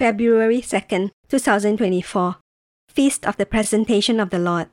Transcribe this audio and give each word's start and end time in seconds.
February 0.00 0.62
2nd, 0.62 1.10
2024 1.28 2.36
Feast 2.88 3.26
of 3.26 3.36
the 3.36 3.44
Presentation 3.44 4.18
of 4.18 4.30
the 4.30 4.38
Lord. 4.38 4.68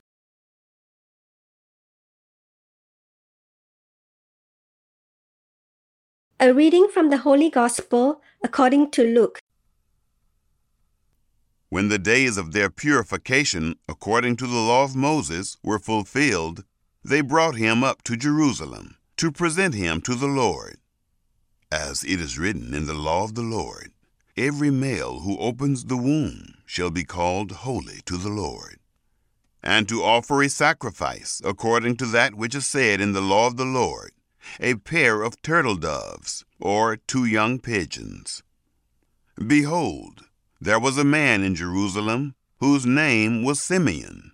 A 6.40 6.53
reading 6.53 6.88
from 6.88 7.09
the 7.09 7.17
Holy 7.17 7.50
Gospel 7.50 8.22
according 8.41 8.90
to 8.91 9.03
Luke. 9.03 9.40
When 11.67 11.89
the 11.89 12.00
days 12.00 12.38
of 12.38 12.53
their 12.53 12.70
purification, 12.70 13.75
according 13.89 14.38
to 14.38 14.48
the 14.48 14.55
law 14.55 14.86
of 14.86 14.95
Moses, 14.95 15.58
were 15.61 15.78
fulfilled, 15.78 16.64
they 17.03 17.20
brought 17.20 17.55
him 17.55 17.83
up 17.83 18.02
to 18.03 18.16
Jerusalem 18.16 18.95
to 19.17 19.33
present 19.33 19.75
him 19.75 20.00
to 20.03 20.16
the 20.16 20.28
Lord. 20.28 20.78
As 21.70 22.05
it 22.05 22.22
is 22.22 22.39
written 22.39 22.73
in 22.73 22.86
the 22.86 22.94
law 22.94 23.25
of 23.25 23.36
the 23.36 23.42
Lord, 23.42 23.92
every 24.38 24.69
male 24.69 25.21
who 25.21 25.38
opens 25.39 25.85
the 25.85 25.97
womb 25.97 26.53
shall 26.66 26.91
be 26.91 27.03
called 27.03 27.52
holy 27.52 27.99
to 28.05 28.17
the 28.17 28.30
Lord. 28.30 28.77
And 29.63 29.89
to 29.89 30.03
offer 30.03 30.41
a 30.41 30.49
sacrifice 30.49 31.41
according 31.43 31.97
to 31.97 32.05
that 32.07 32.35
which 32.35 32.55
is 32.55 32.67
said 32.67 33.02
in 33.02 33.13
the 33.13 33.21
law 33.21 33.47
of 33.47 33.58
the 33.58 33.65
Lord, 33.65 34.11
a 34.59 34.75
pair 34.75 35.23
of 35.23 35.41
turtle 35.41 35.75
doves, 35.75 36.45
or 36.59 36.95
two 36.95 37.25
young 37.25 37.59
pigeons. 37.59 38.43
Behold, 39.45 40.23
there 40.61 40.80
was 40.80 40.97
a 40.97 41.03
man 41.03 41.43
in 41.43 41.55
Jerusalem 41.55 42.35
whose 42.59 42.85
name 42.85 43.43
was 43.43 43.61
Simeon. 43.61 44.31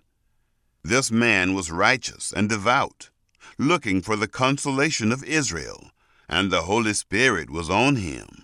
This 0.82 1.10
man 1.10 1.54
was 1.54 1.70
righteous 1.70 2.32
and 2.32 2.48
devout, 2.48 3.10
looking 3.58 4.02
for 4.02 4.16
the 4.16 4.28
consolation 4.28 5.12
of 5.12 5.24
Israel, 5.24 5.90
and 6.28 6.50
the 6.50 6.62
Holy 6.62 6.94
Spirit 6.94 7.50
was 7.50 7.68
on 7.68 7.96
him. 7.96 8.43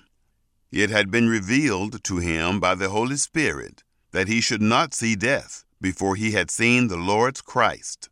It 0.72 0.90
had 0.90 1.10
been 1.10 1.28
revealed 1.28 2.02
to 2.04 2.18
him 2.18 2.60
by 2.60 2.74
the 2.74 2.90
Holy 2.90 3.16
Spirit 3.16 3.82
that 4.12 4.28
he 4.28 4.40
should 4.40 4.62
not 4.62 4.94
see 4.94 5.16
death 5.16 5.64
before 5.80 6.16
he 6.16 6.32
had 6.32 6.50
seen 6.50 6.88
the 6.88 6.96
Lord's 6.96 7.40
Christ. 7.40 8.08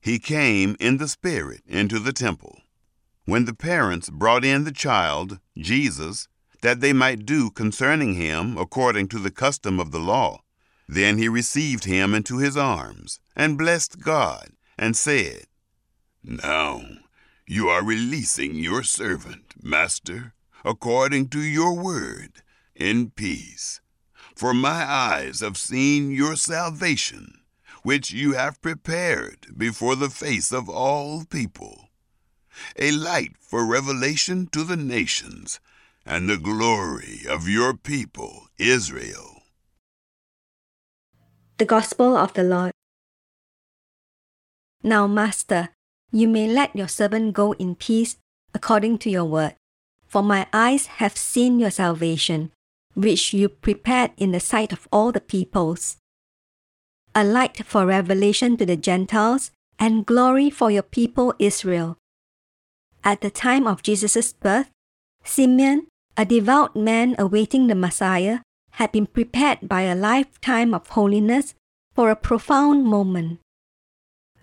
He 0.00 0.18
came 0.18 0.76
in 0.78 0.98
the 0.98 1.08
Spirit 1.08 1.62
into 1.66 1.98
the 1.98 2.12
temple. 2.12 2.60
When 3.24 3.46
the 3.46 3.54
parents 3.54 4.10
brought 4.10 4.44
in 4.44 4.64
the 4.64 4.72
child, 4.72 5.40
Jesus, 5.56 6.28
that 6.60 6.80
they 6.80 6.92
might 6.92 7.24
do 7.24 7.50
concerning 7.50 8.14
him 8.14 8.58
according 8.58 9.08
to 9.08 9.18
the 9.18 9.30
custom 9.30 9.80
of 9.80 9.90
the 9.90 9.98
law. 9.98 10.42
Then 10.86 11.16
he 11.16 11.28
received 11.28 11.84
him 11.84 12.14
into 12.14 12.38
his 12.38 12.56
arms, 12.56 13.18
and 13.34 13.56
blessed 13.56 14.00
God, 14.00 14.50
and 14.76 14.94
said, 14.94 15.46
Now 16.22 16.82
you 17.46 17.68
are 17.68 17.82
releasing 17.82 18.54
your 18.54 18.82
servant, 18.82 19.54
Master, 19.62 20.33
according 20.64 21.28
to 21.28 21.40
your 21.40 21.74
word, 21.76 22.42
in 22.74 23.10
peace. 23.10 23.80
For 24.34 24.54
my 24.54 24.84
eyes 24.84 25.40
have 25.40 25.56
seen 25.56 26.10
your 26.10 26.36
salvation, 26.36 27.40
which 27.82 28.10
you 28.10 28.32
have 28.32 28.62
prepared 28.62 29.46
before 29.56 29.94
the 29.94 30.10
face 30.10 30.52
of 30.52 30.68
all 30.68 31.24
people, 31.24 31.90
a 32.76 32.90
light 32.90 33.36
for 33.40 33.66
revelation 33.66 34.48
to 34.52 34.64
the 34.64 34.76
nations 34.76 35.60
and 36.06 36.28
the 36.28 36.36
glory 36.38 37.20
of 37.28 37.48
your 37.48 37.74
people, 37.74 38.48
Israel. 38.58 39.42
The 41.58 41.64
Gospel 41.64 42.16
of 42.16 42.32
the 42.32 42.42
Lord. 42.42 42.72
Now, 44.82 45.06
Master, 45.06 45.70
you 46.10 46.28
may 46.28 46.48
let 46.48 46.74
your 46.74 46.88
servant 46.88 47.32
go 47.32 47.52
in 47.52 47.74
peace 47.74 48.16
according 48.52 48.98
to 48.98 49.10
your 49.10 49.24
word. 49.24 49.54
For 50.14 50.22
my 50.22 50.46
eyes 50.52 50.86
have 51.02 51.16
seen 51.16 51.58
your 51.58 51.72
salvation, 51.72 52.52
which 52.94 53.34
you 53.34 53.48
prepared 53.48 54.12
in 54.16 54.30
the 54.30 54.38
sight 54.38 54.72
of 54.72 54.86
all 54.92 55.10
the 55.10 55.20
peoples. 55.20 55.96
A 57.16 57.24
light 57.24 57.66
for 57.66 57.84
revelation 57.84 58.56
to 58.58 58.64
the 58.64 58.76
Gentiles 58.76 59.50
and 59.76 60.06
glory 60.06 60.50
for 60.50 60.70
your 60.70 60.84
people 60.84 61.34
Israel. 61.40 61.98
At 63.02 63.22
the 63.22 63.28
time 63.28 63.66
of 63.66 63.82
Jesus' 63.82 64.32
birth, 64.32 64.70
Simeon, 65.24 65.88
a 66.16 66.24
devout 66.24 66.76
man 66.76 67.16
awaiting 67.18 67.66
the 67.66 67.74
Messiah, 67.74 68.38
had 68.78 68.92
been 68.92 69.08
prepared 69.08 69.68
by 69.68 69.82
a 69.82 69.96
lifetime 69.96 70.74
of 70.74 70.90
holiness 70.90 71.56
for 71.92 72.10
a 72.10 72.14
profound 72.14 72.84
moment. 72.84 73.40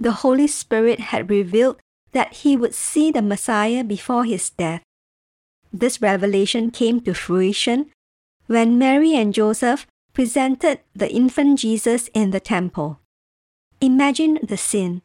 The 0.01 0.19
Holy 0.19 0.47
Spirit 0.47 0.99
had 1.15 1.29
revealed 1.29 1.79
that 2.11 2.43
he 2.43 2.57
would 2.57 2.75
see 2.75 3.09
the 3.09 3.21
Messiah 3.21 3.85
before 3.85 4.25
his 4.25 4.49
death. 4.49 4.83
This 5.73 6.01
revelation 6.01 6.71
came 6.71 7.01
to 7.01 7.13
fruition 7.13 7.89
when 8.47 8.77
Mary 8.77 9.15
and 9.15 9.33
Joseph 9.33 9.87
presented 10.13 10.79
the 10.93 11.09
infant 11.11 11.59
Jesus 11.59 12.09
in 12.13 12.31
the 12.31 12.39
temple. 12.39 12.99
Imagine 13.79 14.39
the 14.43 14.57
scene. 14.57 15.01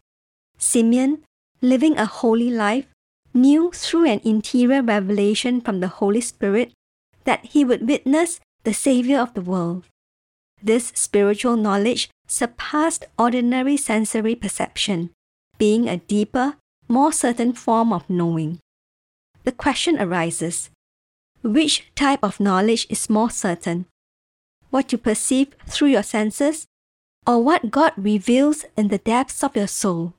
Simeon, 0.59 1.23
living 1.63 1.97
a 1.97 2.07
holy 2.07 2.51
life, 2.51 2.87
knew 3.33 3.71
through 3.73 4.07
an 4.07 4.21
interior 4.25 4.83
revelation 4.83 5.61
from 5.61 5.81
the 5.81 5.89
Holy 5.89 6.21
Spirit 6.21 6.73
that 7.25 7.45
he 7.47 7.65
would 7.65 7.87
witness 7.87 8.41
the 8.65 8.75
Savior 8.75 9.21
of 9.21 9.35
the 9.35 9.41
world. 9.41 9.85
This 10.63 10.91
spiritual 10.95 11.57
knowledge 11.57 12.09
surpassed 12.27 13.05
ordinary 13.19 13.77
sensory 13.77 14.35
perception, 14.35 15.11
being 15.59 15.89
a 15.89 15.99
deeper, 15.99 16.57
more 16.89 17.13
certain 17.13 17.53
form 17.53 17.93
of 17.93 18.09
knowing. 18.11 18.59
The 19.47 19.53
question 19.53 19.97
arises 20.01 20.71
which 21.41 21.85
type 21.95 22.19
of 22.25 22.41
knowledge 22.41 22.85
is 22.91 23.09
more 23.09 23.31
certain? 23.31 23.87
What 24.71 24.91
you 24.91 24.99
perceive 24.99 25.55
through 25.69 25.91
your 25.91 26.03
senses, 26.03 26.67
or 27.25 27.45
what 27.45 27.71
God 27.71 27.93
reveals 27.97 28.65
in 28.77 28.89
the 28.89 28.99
depths 28.99 29.45
of 29.45 29.55
your 29.55 29.69
soul? 29.69 30.15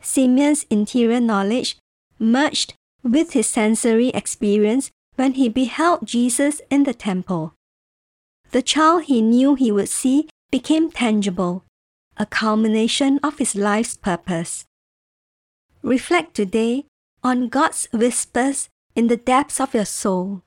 Simeon's 0.00 0.66
interior 0.70 1.20
knowledge 1.20 1.76
merged 2.18 2.74
with 3.04 3.32
his 3.32 3.46
sensory 3.46 4.08
experience 4.08 4.90
when 5.14 5.34
he 5.34 5.48
beheld 5.48 6.04
Jesus 6.04 6.60
in 6.68 6.82
the 6.82 6.94
temple. 6.94 7.54
The 8.50 8.62
child 8.62 9.04
he 9.04 9.22
knew 9.22 9.54
he 9.54 9.70
would 9.70 9.88
see 9.88 10.28
became 10.50 10.90
tangible, 10.90 11.62
a 12.16 12.26
culmination 12.26 13.20
of 13.22 13.38
his 13.38 13.54
life's 13.54 13.96
purpose. 13.96 14.64
Reflect 15.82 16.34
today 16.34 16.86
on 17.22 17.48
God's 17.48 17.86
whispers 17.92 18.68
in 18.94 19.06
the 19.06 19.16
depths 19.16 19.60
of 19.60 19.74
your 19.74 19.84
soul. 19.84 20.42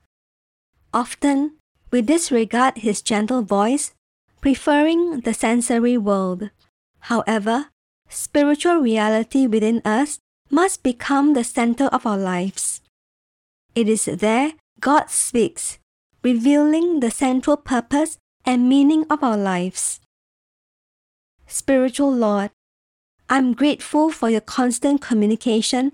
Often, 0.93 1.53
we 1.91 2.01
disregard 2.01 2.79
his 2.79 3.01
gentle 3.01 3.41
voice, 3.41 3.93
preferring 4.41 5.22
the 5.22 5.33
sensory 5.33 5.97
world. 5.97 6.49
However, 6.99 7.67
spiritual 8.09 8.77
reality 8.77 9.47
within 9.47 9.81
us 9.85 10.19
must 10.49 10.83
become 10.83 11.33
the 11.33 11.43
center 11.43 11.85
of 11.85 12.05
our 12.05 12.17
lives. 12.17 12.81
It 13.73 13.87
is 13.89 14.05
there 14.05 14.53
God 14.79 15.09
speaks, 15.09 15.79
revealing 16.23 16.99
the 16.99 17.11
central 17.11 17.57
purpose 17.57 18.17
and 18.45 18.69
meaning 18.69 19.05
of 19.09 19.23
our 19.23 19.37
lives. 19.37 19.99
Spiritual 21.47 22.13
Lord, 22.13 22.51
I'm 23.29 23.53
grateful 23.53 24.09
for 24.09 24.29
your 24.29 24.41
constant 24.41 25.01
communication 25.01 25.93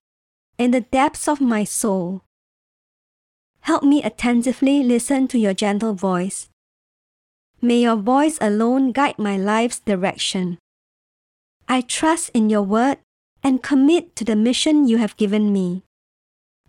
in 0.58 0.72
the 0.72 0.82
depths 0.82 1.28
of 1.28 1.42
my 1.42 1.64
soul. 1.64 2.22
Help 3.62 3.84
me 3.84 4.02
attentively 4.02 4.84
listen 4.84 5.28
to 5.28 5.38
your 5.38 5.54
gentle 5.54 5.94
voice. 5.94 6.50
May 7.62 7.82
your 7.82 7.96
voice 7.96 8.40
alone 8.42 8.92
guide 8.92 9.20
my 9.20 9.38
life's 9.38 9.80
direction. 9.80 10.58
I 11.70 11.82
trust 11.82 12.32
in 12.34 12.50
your 12.50 12.64
word 12.64 12.98
and 13.44 13.62
commit 13.62 14.16
to 14.16 14.26
the 14.26 14.36
mission 14.36 14.88
you 14.88 14.98
have 14.98 15.16
given 15.18 15.54
me. 15.54 15.84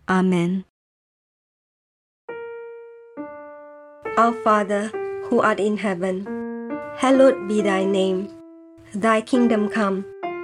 Amen. 0.07 0.65
Our 4.17 4.33
Father, 4.43 4.89
who 5.25 5.41
art 5.41 5.59
in 5.59 5.77
heaven, 5.77 6.25
hallowed 6.97 7.47
be 7.47 7.61
thy 7.63 7.83
name. 7.83 8.29
Thy 8.93 9.21
kingdom 9.21 9.69
come, 9.69 10.05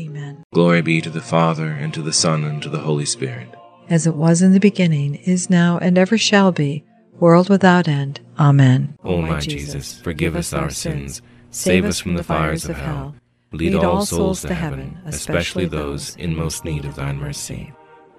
Amen. 0.00 0.42
Glory 0.54 0.80
be 0.80 1.00
to 1.02 1.10
the 1.10 1.20
Father, 1.20 1.66
and 1.66 1.92
to 1.92 2.00
the 2.00 2.12
Son, 2.12 2.44
and 2.44 2.62
to 2.62 2.70
the 2.70 2.78
Holy 2.78 3.04
Spirit. 3.04 3.48
As 3.90 4.06
it 4.06 4.14
was 4.14 4.40
in 4.40 4.52
the 4.52 4.60
beginning, 4.60 5.16
is 5.16 5.50
now, 5.50 5.78
and 5.78 5.98
ever 5.98 6.16
shall 6.16 6.52
be, 6.52 6.84
world 7.18 7.50
without 7.50 7.86
end. 7.86 8.20
Amen. 8.38 8.96
O 9.04 9.20
my 9.20 9.40
Jesus, 9.40 10.00
forgive 10.00 10.36
us 10.36 10.54
our 10.54 10.70
sins, 10.70 11.20
save 11.50 11.84
us 11.84 12.00
from 12.00 12.14
the 12.14 12.24
fires 12.24 12.64
of 12.64 12.76
hell, 12.76 13.14
lead 13.52 13.74
all 13.74 14.06
souls 14.06 14.40
to 14.42 14.54
heaven, 14.54 14.98
especially 15.04 15.66
those 15.66 16.16
in 16.16 16.34
most 16.34 16.64
need 16.64 16.86
of 16.86 16.94
thine 16.94 17.18
mercy. 17.18 17.72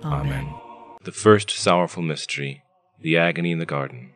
Amen. 0.04 0.54
The 1.04 1.12
first 1.12 1.50
sorrowful 1.50 2.04
mystery, 2.04 2.62
the 3.00 3.18
agony 3.18 3.52
in 3.52 3.60
the 3.60 3.66
garden. 3.66 4.12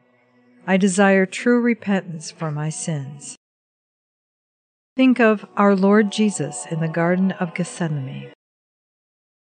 I 0.67 0.77
desire 0.77 1.25
true 1.25 1.59
repentance 1.59 2.29
for 2.29 2.51
my 2.51 2.69
sins. 2.69 3.37
Think 4.95 5.19
of 5.19 5.45
our 5.57 5.75
Lord 5.75 6.09
Jesus 6.09 6.65
in 6.71 6.79
the 6.79 6.87
Garden 6.87 7.33
of 7.33 7.53
Gethsemane, 7.53 8.31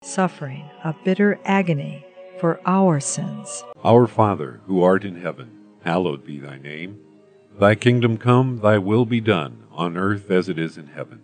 suffering 0.02 0.64
a 0.82 0.94
bitter 1.04 1.38
agony 1.44 2.06
for 2.40 2.58
our 2.64 3.00
sins. 3.00 3.62
Our 3.84 4.06
Father, 4.06 4.60
who 4.66 4.82
art 4.82 5.04
in 5.04 5.20
heaven, 5.20 5.50
hallowed 5.84 6.24
be 6.24 6.38
thy 6.38 6.56
name. 6.56 6.98
Thy 7.60 7.74
kingdom 7.74 8.16
come, 8.16 8.60
thy 8.60 8.78
will 8.78 9.04
be 9.04 9.20
done, 9.20 9.64
on 9.72 9.98
earth 9.98 10.30
as 10.30 10.48
it 10.48 10.58
is 10.58 10.78
in 10.78 10.86
heaven. 10.86 11.20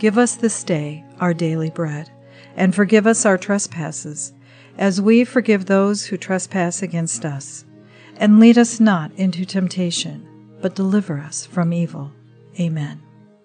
Give 0.00 0.18
us 0.18 0.34
this 0.34 0.64
day 0.64 1.04
our 1.20 1.32
daily 1.32 1.70
bread, 1.70 2.10
and 2.56 2.74
forgive 2.74 3.06
us 3.06 3.24
our 3.24 3.38
trespasses, 3.38 4.32
as 4.78 5.00
we 5.00 5.24
forgive 5.24 5.66
those 5.66 6.06
who 6.06 6.16
trespass 6.16 6.82
against 6.82 7.24
us. 7.24 7.66
And 8.16 8.40
lead 8.40 8.58
us 8.58 8.80
not 8.80 9.12
into 9.12 9.46
temptation, 9.46 10.26
but 10.60 10.74
deliver 10.74 11.20
us 11.20 11.46
from 11.46 11.72
evil. 11.72 12.10
Amen. 12.58 13.00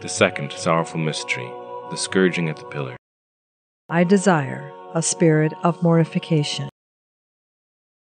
The 0.00 0.08
second 0.08 0.52
sorrowful 0.52 1.00
mystery, 1.00 1.50
the 1.90 1.96
scourging 1.96 2.48
at 2.48 2.56
the 2.56 2.64
pillar. 2.66 2.96
I 3.88 4.04
desire 4.04 4.72
a 4.94 5.02
spirit 5.02 5.52
of 5.64 5.82
mortification. 5.82 6.68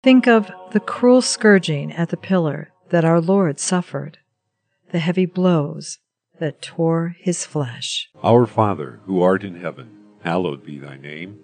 Think 0.02 0.26
of 0.26 0.50
the 0.70 0.80
cruel 0.80 1.20
scourging 1.20 1.92
at 1.92 2.08
the 2.08 2.16
pillar 2.16 2.72
that 2.88 3.04
our 3.04 3.20
Lord 3.20 3.60
suffered, 3.60 4.18
the 4.90 5.00
heavy 5.00 5.26
blows 5.26 5.98
that 6.40 6.62
tore 6.62 7.14
his 7.18 7.44
flesh. 7.44 8.08
Our 8.22 8.46
Father, 8.46 9.00
who 9.04 9.20
art 9.20 9.44
in 9.44 9.56
heaven, 9.56 9.90
hallowed 10.24 10.64
be 10.64 10.78
thy 10.78 10.96
name. 10.96 11.40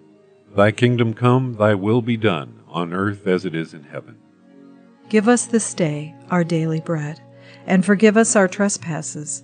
Thy 0.55 0.71
kingdom 0.71 1.13
come, 1.13 1.57
thy 1.57 1.75
will 1.75 2.01
be 2.01 2.17
done, 2.17 2.63
on 2.67 2.91
earth 2.91 3.27
as 3.27 3.45
it 3.45 3.53
is 3.53 3.75
in 3.75 3.83
heaven. 3.83 4.17
Give 5.09 5.27
us 5.27 5.45
this 5.45 5.75
day 5.75 6.15
our 6.31 6.43
daily 6.43 6.81
bread, 6.81 7.21
and 7.67 7.85
forgive 7.85 8.17
us 8.17 8.35
our 8.35 8.47
trespasses, 8.47 9.43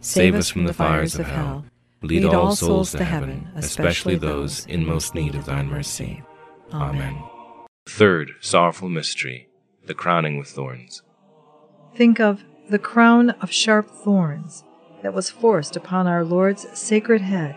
save 0.00 0.34
us 0.34 0.48
from 0.48 0.64
the 0.64 0.74
fires 0.74 1.14
of 1.16 1.26
hell, 1.26 1.64
lead 2.02 2.24
all 2.24 2.54
souls 2.54 2.92
to 2.92 3.04
heaven, 3.04 3.48
especially 3.54 4.16
those 4.16 4.66
in 4.66 4.86
most 4.86 5.14
need 5.14 5.34
of 5.34 5.46
thine 5.46 5.68
mercy. 5.68 6.22
Amen. 6.72 7.22
Third 7.86 8.32
sorrowful 8.40 8.88
mystery, 8.88 9.48
the 9.84 9.94
crowning 9.94 10.38
with 10.38 10.48
thorns. 10.48 11.02
Think 11.94 12.20
of 12.20 12.42
the 12.68 12.78
crown 12.78 13.30
of 13.30 13.50
sharp 13.50 13.90
thorns 13.90 14.64
that 15.02 15.14
was 15.14 15.30
forced 15.30 15.76
upon 15.76 16.06
our 16.06 16.24
Lord's 16.24 16.66
sacred 16.78 17.20
head 17.20 17.56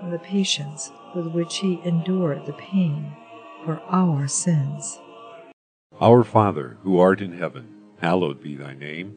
and 0.00 0.12
the 0.12 0.18
patience 0.18 0.92
with 1.14 1.26
which 1.28 1.58
he 1.58 1.80
endured 1.84 2.46
the 2.46 2.52
pain 2.52 3.12
for 3.64 3.80
our 3.88 4.28
sins. 4.28 4.98
Our 6.00 6.22
Father, 6.22 6.76
who 6.82 7.00
art 7.00 7.20
in 7.20 7.32
heaven, 7.32 7.74
hallowed 8.00 8.42
be 8.42 8.54
thy 8.54 8.74
name. 8.74 9.16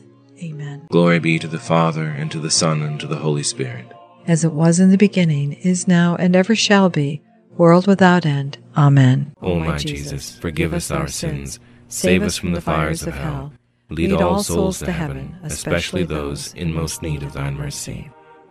Amen. 0.41 0.87
Glory 0.89 1.19
be 1.19 1.37
to 1.39 1.47
the 1.47 1.59
Father, 1.59 2.05
and 2.05 2.31
to 2.31 2.39
the 2.39 2.51
Son, 2.51 2.81
and 2.81 2.99
to 2.99 3.07
the 3.07 3.17
Holy 3.17 3.43
Spirit. 3.43 3.85
As 4.27 4.43
it 4.43 4.53
was 4.53 4.79
in 4.79 4.89
the 4.89 4.97
beginning, 4.97 5.53
is 5.53 5.87
now, 5.87 6.15
and 6.15 6.35
ever 6.35 6.55
shall 6.55 6.89
be, 6.89 7.21
world 7.57 7.87
without 7.87 8.25
end. 8.25 8.57
Amen. 8.75 9.33
O 9.41 9.59
my 9.59 9.77
Jesus, 9.77 10.37
forgive 10.37 10.73
us 10.73 10.89
our 10.89 11.07
sins, 11.07 11.59
save 11.87 12.23
us 12.23 12.37
from 12.37 12.53
the 12.53 12.61
fires 12.61 13.03
of 13.03 13.13
hell, 13.13 13.53
lead 13.89 14.13
all 14.13 14.43
souls 14.43 14.79
to 14.79 14.91
heaven, 14.91 15.35
especially 15.43 16.03
those 16.03 16.53
in 16.53 16.73
most 16.73 17.01
need 17.01 17.23
of 17.23 17.33
thine 17.33 17.55
mercy. 17.55 18.09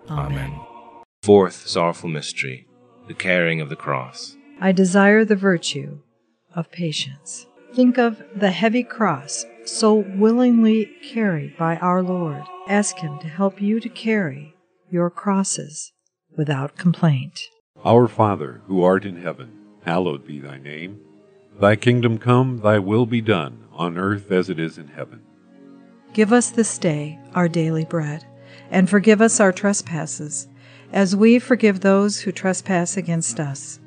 Amen. 0.09 0.59
Fourth 1.23 1.67
sorrowful 1.67 2.09
mystery, 2.09 2.67
the 3.09 3.15
carrying 3.15 3.61
of 3.61 3.69
the 3.69 3.77
cross. 3.77 4.37
I 4.61 4.73
desire 4.73 5.25
the 5.25 5.37
virtue 5.37 6.01
of 6.55 6.71
patience. 6.71 7.47
Think 7.75 7.99
of 7.99 8.23
the 8.35 8.51
heavy 8.51 8.83
cross 8.83 9.45
so 9.65 9.95
willingly 9.95 10.91
carried 11.13 11.57
by 11.57 11.77
our 11.77 12.03
Lord. 12.03 12.43
Ask 12.69 12.99
Him 12.99 13.19
to 13.21 13.29
help 13.29 13.61
you 13.61 13.81
to 13.81 13.89
carry 13.89 14.55
your 14.91 15.11
crosses 15.11 15.93
without 16.37 16.77
complaint. 16.77 17.41
Our 17.85 18.09
Father, 18.09 18.63
who 18.67 18.83
art 18.83 19.05
in 19.05 19.23
heaven, 19.23 19.53
hallowed 19.85 20.27
be 20.27 20.39
thy 20.41 20.59
name. 20.59 21.01
Thy 21.59 21.77
kingdom 21.77 22.19
come, 22.19 22.59
thy 22.59 22.79
will 22.79 23.07
be 23.07 23.21
done, 23.21 23.65
on 23.73 23.99
earth 23.99 24.31
as 24.31 24.49
it 24.49 24.59
is 24.59 24.79
in 24.79 24.89
heaven. 24.89 25.23
Give 26.13 26.33
us 26.33 26.51
this 26.51 26.79
day 26.79 27.19
our 27.35 27.49
daily 27.49 27.85
bread, 27.85 28.27
and 28.71 28.89
forgive 28.89 29.21
us 29.21 29.41
our 29.41 29.53
trespasses, 29.53 30.49
as 30.93 31.15
we 31.15 31.39
forgive 31.39 31.81
those 31.81 32.21
who 32.21 32.33
trespass 32.33 32.97
against 32.97 33.39
us. 33.39 33.79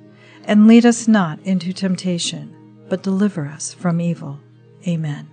And 0.45 0.67
lead 0.67 0.85
us 0.85 1.07
not 1.07 1.39
into 1.41 1.73
temptation, 1.73 2.55
but 2.89 3.03
deliver 3.03 3.47
us 3.47 3.73
from 3.73 3.99
evil. 3.99 4.39
Amen. 4.87 5.32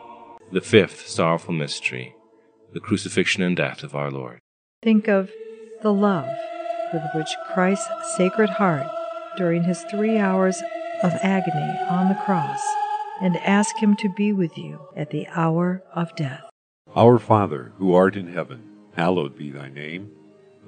The 0.51 0.59
fifth 0.61 1.07
sorrowful 1.07 1.53
mystery, 1.53 2.13
the 2.73 2.81
crucifixion 2.81 3.41
and 3.41 3.55
death 3.55 3.83
of 3.83 3.95
our 3.95 4.11
Lord. 4.11 4.39
Think 4.83 5.07
of 5.07 5.31
the 5.81 5.93
love 5.93 6.27
with 6.91 7.03
which 7.15 7.29
Christ's 7.53 7.87
Sacred 8.17 8.49
Heart, 8.49 8.87
during 9.37 9.63
his 9.63 9.83
three 9.83 10.17
hours 10.17 10.61
of 11.03 11.13
agony 11.23 11.79
on 11.89 12.09
the 12.09 12.19
cross, 12.25 12.59
and 13.21 13.37
ask 13.37 13.77
him 13.77 13.95
to 13.95 14.09
be 14.09 14.33
with 14.33 14.57
you 14.57 14.81
at 14.93 15.11
the 15.11 15.25
hour 15.29 15.83
of 15.95 16.13
death. 16.17 16.43
Our 16.97 17.17
Father, 17.17 17.71
who 17.77 17.93
art 17.93 18.17
in 18.17 18.27
heaven, 18.27 18.61
hallowed 18.97 19.37
be 19.37 19.51
thy 19.51 19.69
name. 19.69 20.11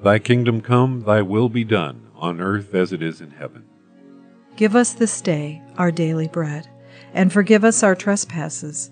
Thy 0.02 0.17
kingdom 0.17 0.62
come, 0.62 1.02
thy 1.02 1.22
will 1.22 1.50
be 1.50 1.65
done, 1.65 2.08
on 2.15 2.39
earth 2.39 2.74
as 2.74 2.93
it 2.93 3.04
is 3.04 3.19
in 3.19 3.32
heaven. 3.32 3.65
Give 4.56 4.78
us 4.78 4.93
this 4.93 5.19
day 5.19 5.62
our 5.78 5.91
daily 5.91 6.30
bread, 6.30 6.69
and 7.13 7.34
forgive 7.34 7.65
us 7.65 7.84
our 7.84 7.96
trespasses, 7.96 8.91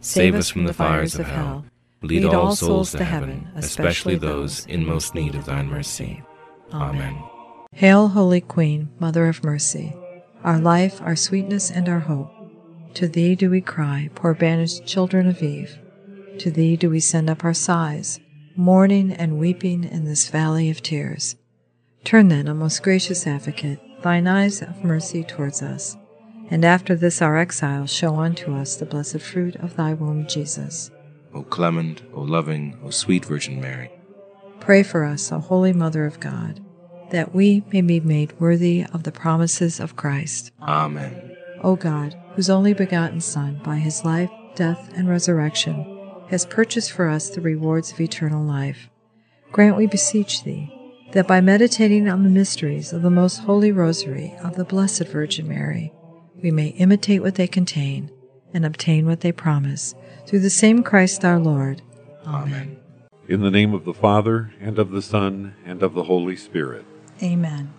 save 0.00 0.34
us 0.34 0.48
from 0.48 0.64
the 0.64 0.74
fires 0.74 1.14
of 1.14 1.26
hell, 1.26 1.64
lead 2.02 2.24
all 2.24 2.54
souls 2.54 2.92
to 2.92 3.04
heaven, 3.04 3.48
especially 3.56 4.16
those 4.16 4.66
in 4.66 4.84
most 4.84 5.14
need 5.14 5.34
of 5.34 5.44
thine 5.44 5.68
mercy. 5.68 6.22
Amen. 6.72 7.16
Hail, 7.72 8.08
Holy 8.08 8.40
Queen, 8.40 8.90
Mother 8.98 9.28
of 9.28 9.44
Mercy, 9.44 9.94
our 10.42 10.58
life, 10.58 11.00
our 11.02 11.16
sweetness, 11.16 11.70
and 11.70 11.88
our 11.88 12.00
hope. 12.00 12.32
To 12.94 13.06
thee 13.06 13.36
do 13.36 13.50
we 13.50 13.60
cry, 13.60 14.10
poor 14.14 14.34
banished 14.34 14.86
children 14.86 15.28
of 15.28 15.42
Eve. 15.42 15.78
To 16.38 16.50
thee 16.50 16.76
do 16.76 16.90
we 16.90 17.00
send 17.00 17.30
up 17.30 17.44
our 17.44 17.54
sighs, 17.54 18.18
mourning 18.56 19.12
and 19.12 19.38
weeping 19.38 19.84
in 19.84 20.04
this 20.04 20.28
valley 20.28 20.70
of 20.70 20.82
tears. 20.82 21.36
Turn 22.04 22.28
then, 22.28 22.48
O 22.48 22.54
most 22.54 22.82
gracious 22.82 23.26
advocate, 23.26 23.78
thine 24.02 24.26
eyes 24.26 24.62
of 24.62 24.82
mercy 24.82 25.22
towards 25.22 25.62
us, 25.62 25.96
and 26.50 26.64
after 26.64 26.94
this 26.94 27.22
our 27.22 27.36
exile 27.36 27.86
show 27.86 28.16
unto 28.16 28.54
us 28.54 28.76
the 28.76 28.86
blessed 28.86 29.20
fruit 29.20 29.56
of 29.56 29.76
thy 29.76 29.94
womb, 29.94 30.26
Jesus. 30.26 30.90
O 31.32 31.42
clement, 31.42 32.02
O 32.12 32.22
loving, 32.22 32.78
O 32.84 32.90
sweet 32.90 33.24
Virgin 33.24 33.60
Mary, 33.60 33.90
Pray 34.60 34.82
for 34.82 35.04
us, 35.04 35.32
O 35.32 35.38
Holy 35.38 35.72
Mother 35.72 36.04
of 36.04 36.20
God, 36.20 36.60
that 37.10 37.34
we 37.34 37.64
may 37.72 37.80
be 37.80 37.98
made 37.98 38.38
worthy 38.38 38.84
of 38.92 39.04
the 39.04 39.12
promises 39.12 39.80
of 39.80 39.96
Christ. 39.96 40.52
Amen. 40.60 41.36
O 41.62 41.76
God, 41.76 42.14
whose 42.34 42.50
only 42.50 42.74
begotten 42.74 43.20
Son, 43.20 43.60
by 43.64 43.76
his 43.76 44.04
life, 44.04 44.30
death, 44.54 44.92
and 44.94 45.08
resurrection, 45.08 45.96
has 46.28 46.46
purchased 46.46 46.92
for 46.92 47.08
us 47.08 47.30
the 47.30 47.40
rewards 47.40 47.90
of 47.90 48.00
eternal 48.00 48.44
life, 48.44 48.90
grant, 49.50 49.76
we 49.76 49.86
beseech 49.86 50.44
thee, 50.44 50.72
that 51.12 51.26
by 51.26 51.40
meditating 51.40 52.08
on 52.08 52.22
the 52.22 52.28
mysteries 52.28 52.92
of 52.92 53.02
the 53.02 53.10
most 53.10 53.38
holy 53.38 53.72
rosary 53.72 54.34
of 54.44 54.56
the 54.56 54.64
Blessed 54.64 55.08
Virgin 55.08 55.48
Mary, 55.48 55.92
we 56.42 56.50
may 56.50 56.68
imitate 56.68 57.22
what 57.22 57.34
they 57.34 57.46
contain 57.46 58.10
and 58.52 58.64
obtain 58.64 59.06
what 59.06 59.20
they 59.20 59.32
promise, 59.32 59.94
through 60.26 60.40
the 60.40 60.50
same 60.50 60.82
Christ 60.82 61.24
our 61.24 61.38
Lord. 61.38 61.82
Amen. 62.26 62.76
In 63.28 63.40
the 63.40 63.50
name 63.50 63.74
of 63.74 63.84
the 63.84 63.94
Father, 63.94 64.52
and 64.60 64.78
of 64.78 64.90
the 64.90 65.02
Son, 65.02 65.54
and 65.64 65.82
of 65.82 65.94
the 65.94 66.04
Holy 66.04 66.36
Spirit. 66.36 66.84
Amen. 67.22 67.72